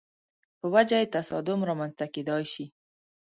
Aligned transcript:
په 0.59 0.65
وجه 0.73 0.97
یې 1.01 1.11
تصادم 1.15 1.59
رامنځته 1.69 2.05
کېدای 2.15 2.43
شي. 2.53 2.65